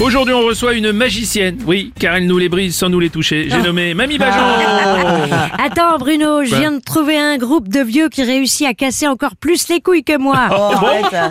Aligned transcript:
Aujourd'hui, 0.00 0.32
on 0.32 0.40
reçoit 0.46 0.72
une 0.72 0.92
magicienne. 0.92 1.58
Oui, 1.66 1.92
car 1.98 2.14
elle 2.16 2.26
nous 2.26 2.38
les 2.38 2.48
brise 2.48 2.74
sans 2.74 2.88
nous 2.88 3.00
les 3.00 3.10
toucher. 3.10 3.48
J'ai 3.50 3.60
nommé 3.60 3.92
Mamie 3.92 4.16
Bajon. 4.16 4.38
Attends 5.62 5.98
Bruno, 5.98 6.42
je 6.42 6.54
viens 6.56 6.72
de 6.72 6.80
trouver 6.80 7.18
un 7.18 7.36
groupe 7.36 7.68
de 7.68 7.80
vieux 7.80 8.08
qui 8.08 8.22
réussit 8.22 8.66
à 8.66 8.72
casser 8.72 9.06
encore 9.06 9.36
plus 9.36 9.68
les 9.68 9.82
couilles 9.82 10.02
que 10.02 10.16
moi. 10.16 10.48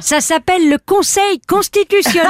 Ça 0.01 0.21
s'appelle 0.21 0.69
le 0.69 0.77
Conseil 0.85 1.39
constitutionnel. 1.47 2.29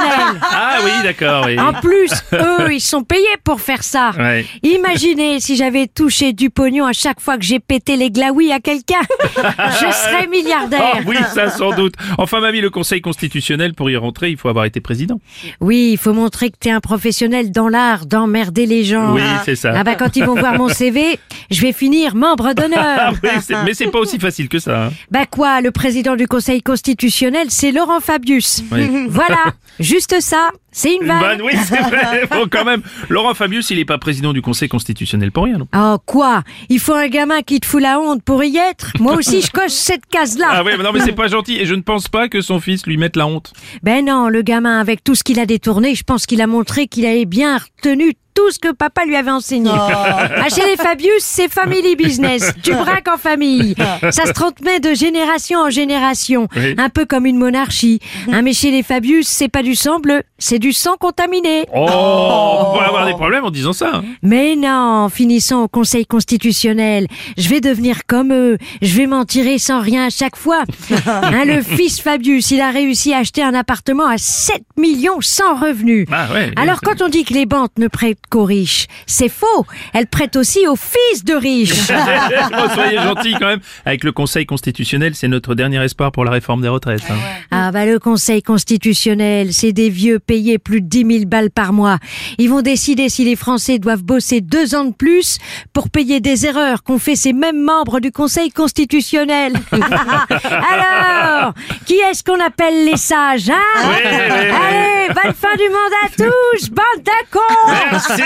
Ah 0.52 0.78
oui, 0.84 0.90
d'accord, 1.04 1.44
oui. 1.46 1.58
En 1.58 1.72
plus, 1.74 2.10
eux, 2.32 2.72
ils 2.72 2.80
sont 2.80 3.02
payés 3.02 3.24
pour 3.44 3.60
faire 3.60 3.82
ça. 3.82 4.10
Ouais. 4.18 4.44
Imaginez 4.62 5.40
si 5.40 5.56
j'avais 5.56 5.86
touché 5.86 6.32
du 6.32 6.50
pognon 6.50 6.86
à 6.86 6.92
chaque 6.92 7.20
fois 7.20 7.36
que 7.38 7.44
j'ai 7.44 7.60
pété 7.60 7.96
les 7.96 8.10
glaouis 8.10 8.52
à 8.52 8.60
quelqu'un. 8.60 9.00
Je 9.36 9.92
serais 9.92 10.26
Oh 10.26 10.30
milliardaire. 10.30 11.00
oui, 11.06 11.16
ça 11.34 11.50
sans 11.50 11.72
doute. 11.74 11.94
Enfin, 12.18 12.40
Mamie, 12.40 12.60
le 12.60 12.70
Conseil 12.70 13.00
constitutionnel, 13.00 13.74
pour 13.74 13.90
y 13.90 13.96
rentrer, 13.96 14.30
il 14.30 14.36
faut 14.36 14.48
avoir 14.48 14.64
été 14.64 14.80
président. 14.80 15.20
Oui, 15.60 15.90
il 15.92 15.98
faut 15.98 16.12
montrer 16.12 16.29
que 16.30 16.56
t'es 16.58 16.70
un 16.70 16.80
professionnel 16.80 17.50
dans 17.50 17.68
l'art 17.68 18.06
d'emmerder 18.06 18.66
les 18.66 18.84
gens. 18.84 19.14
Oui, 19.14 19.22
c'est 19.44 19.56
ça. 19.56 19.72
Ah 19.76 19.84
bah 19.84 19.94
quand 19.94 20.16
ils 20.16 20.24
vont 20.24 20.34
voir 20.34 20.54
mon 20.54 20.68
CV, 20.68 21.18
je 21.50 21.60
vais 21.62 21.72
finir 21.72 22.14
membre 22.14 22.46
Ah 22.50 22.54
d'honneur. 22.54 23.12
oui, 23.22 23.28
c'est- 23.42 23.54
mais 23.64 23.74
c'est 23.74 23.88
pas 23.88 23.98
aussi 23.98 24.18
facile 24.18 24.48
que 24.48 24.58
ça. 24.58 24.86
hein. 24.86 24.92
Bah 25.10 25.26
quoi, 25.26 25.60
le 25.60 25.70
président 25.70 26.16
du 26.16 26.26
Conseil 26.28 26.62
constitutionnel, 26.62 27.46
c'est 27.50 27.72
Laurent 27.72 28.00
Fabius. 28.00 28.62
Oui. 28.72 28.88
Voilà, 29.08 29.38
juste 29.80 30.20
ça, 30.20 30.50
c'est 30.72 30.94
une 30.94 31.02
Une 31.02 31.08
vanne. 31.08 31.20
vanne, 31.20 31.42
oui, 31.42 31.52
c'est 31.64 31.80
vrai. 31.80 32.26
Bon, 32.30 32.46
quand 32.50 32.64
même, 32.64 32.82
Laurent 33.08 33.34
Fabius, 33.34 33.70
il 33.70 33.78
est 33.78 33.84
pas 33.84 33.98
président 33.98 34.32
du 34.32 34.40
Conseil 34.42 34.68
constitutionnel 34.68 35.32
pour 35.32 35.44
rien, 35.44 35.58
non 35.58 35.66
Oh 35.76 35.96
quoi 36.06 36.42
Il 36.68 36.78
faut 36.78 36.94
un 36.94 37.08
gamin 37.08 37.42
qui 37.42 37.60
te 37.60 37.66
fout 37.66 37.82
la 37.82 37.98
honte 38.00 38.22
pour 38.22 38.42
y 38.44 38.56
être 38.56 38.92
Moi 39.00 39.14
aussi 39.16 39.40
je 39.42 39.50
coche 39.50 39.70
cette 39.72 40.06
case-là. 40.06 40.48
Ah 40.50 40.62
oui, 40.64 40.72
mais 40.78 40.84
non, 40.84 40.90
mais 40.92 41.00
c'est 41.00 41.12
pas 41.12 41.28
gentil. 41.28 41.56
Et 41.58 41.66
je 41.66 41.74
ne 41.74 41.82
pense 41.82 42.08
pas 42.08 42.28
que 42.28 42.40
son 42.40 42.60
fils 42.60 42.86
lui 42.86 42.96
mette 42.96 43.16
la 43.16 43.26
honte. 43.26 43.52
Ben 43.82 44.04
non, 44.04 44.28
le 44.28 44.42
gamin 44.42 44.78
avec 44.80 45.02
tout 45.04 45.14
ce 45.14 45.24
qu'il 45.24 45.40
a 45.40 45.46
détourné, 45.46 45.94
je 45.94 46.04
pense 46.04 46.26
qu'il 46.26 46.40
a 46.40 46.46
montré 46.46 46.86
qu'il 46.86 47.06
avait 47.06 47.24
bien 47.26 47.58
retenu 47.58 48.14
tout 48.40 48.50
ce 48.50 48.58
que 48.58 48.72
papa 48.72 49.04
lui 49.04 49.16
avait 49.16 49.30
enseigné. 49.30 49.70
Ah, 49.70 50.48
chez 50.48 50.64
les 50.64 50.76
Fabius, 50.76 51.22
c'est 51.22 51.52
family 51.52 51.94
business. 51.94 52.52
Tu 52.62 52.72
braques 52.72 53.08
en 53.08 53.18
famille. 53.18 53.74
Ça 54.10 54.24
se 54.24 54.32
transmet 54.32 54.80
de 54.80 54.94
génération 54.94 55.60
en 55.60 55.68
génération. 55.68 56.48
Oui. 56.56 56.74
Un 56.78 56.88
peu 56.88 57.04
comme 57.04 57.26
une 57.26 57.36
monarchie. 57.36 58.00
Hein, 58.32 58.40
mais 58.40 58.54
chez 58.54 58.70
les 58.70 58.82
Fabius, 58.82 59.28
c'est 59.28 59.48
pas 59.48 59.62
du 59.62 59.74
sang 59.74 60.00
bleu, 60.00 60.22
c'est 60.38 60.58
du 60.58 60.72
sang 60.72 60.96
contaminé. 60.98 61.66
Oh, 61.74 62.78
des 63.10 63.16
problèmes 63.16 63.44
en 63.44 63.50
disant 63.50 63.72
ça. 63.72 64.02
Mais 64.22 64.56
non, 64.56 65.08
finissons 65.08 65.56
au 65.56 65.68
Conseil 65.68 66.06
constitutionnel. 66.06 67.06
Je 67.36 67.48
vais 67.48 67.60
devenir 67.60 68.06
comme 68.06 68.32
eux. 68.32 68.58
Je 68.82 68.96
vais 68.96 69.06
m'en 69.06 69.24
tirer 69.24 69.58
sans 69.58 69.80
rien 69.80 70.06
à 70.06 70.10
chaque 70.10 70.36
fois. 70.36 70.62
Hein, 71.06 71.44
le 71.44 71.62
fils 71.62 72.00
Fabius, 72.00 72.50
il 72.50 72.60
a 72.60 72.70
réussi 72.70 73.12
à 73.14 73.18
acheter 73.18 73.42
un 73.42 73.54
appartement 73.54 74.06
à 74.06 74.16
7 74.18 74.62
millions 74.76 75.20
sans 75.20 75.54
revenus. 75.54 76.06
Ah 76.12 76.28
ouais. 76.32 76.52
Alors 76.56 76.80
quand 76.82 77.02
on 77.02 77.08
dit 77.08 77.24
que 77.24 77.32
les 77.34 77.46
banques 77.46 77.72
ne 77.78 77.88
prêtent 77.88 78.18
qu'aux 78.30 78.44
riches, 78.44 78.86
c'est 79.06 79.28
faux. 79.28 79.66
Elles 79.92 80.06
prêtent 80.06 80.36
aussi 80.36 80.66
aux 80.66 80.76
fils 80.76 81.24
de 81.24 81.34
riches. 81.34 81.88
Bon, 82.50 82.68
soyez 82.74 82.96
gentils 82.98 83.34
quand 83.38 83.46
même. 83.46 83.60
Avec 83.84 84.04
le 84.04 84.12
Conseil 84.12 84.46
constitutionnel, 84.46 85.14
c'est 85.14 85.28
notre 85.28 85.54
dernier 85.54 85.82
espoir 85.82 86.10
pour 86.12 86.24
la 86.24 86.30
réforme 86.32 86.62
des 86.62 86.68
retraites. 86.68 87.02
hein. 87.10 87.14
Ah 87.50 87.70
bah 87.72 87.86
le 87.86 87.98
Conseil 87.98 88.42
constitutionnel, 88.42 89.52
c'est 89.52 89.72
des 89.72 89.88
vieux 89.90 90.18
payés 90.18 90.58
plus 90.58 90.80
de 90.80 90.86
10 90.88 91.06
000 91.18 91.24
balles 91.26 91.50
par 91.50 91.72
mois. 91.72 91.98
Ils 92.38 92.48
vont 92.50 92.62
décider 92.62 92.99
si 93.08 93.24
les 93.24 93.36
Français 93.36 93.78
doivent 93.78 94.02
bosser 94.02 94.40
deux 94.40 94.74
ans 94.74 94.84
de 94.84 94.92
plus 94.92 95.38
pour 95.72 95.90
payer 95.90 96.20
des 96.20 96.46
erreurs 96.46 96.82
qu'ont 96.82 96.98
fait 96.98 97.16
ces 97.16 97.32
mêmes 97.32 97.62
membres 97.62 98.00
du 98.00 98.12
Conseil 98.12 98.50
constitutionnel. 98.50 99.54
Alors, 99.72 101.54
qui 101.86 101.94
est-ce 101.94 102.22
qu'on 102.22 102.40
appelle 102.40 102.84
les 102.84 102.96
sages, 102.96 103.50
hein 103.50 103.58
Oui, 103.84 103.96
oui, 104.04 104.10
oui. 104.10 104.50
Allez, 104.50 105.08
bonne 105.08 105.34
fin 105.34 105.56
du 105.56 105.68
monde 105.68 105.94
à 106.04 106.08
tous, 106.08 106.70
bande 106.70 107.04
de 107.04 107.30
cons 107.30 107.72
Merci, 107.90 108.22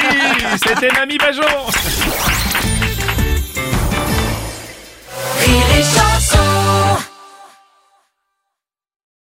c'était 0.66 0.92
Mamie 0.92 1.18
Bajon. 1.18 1.42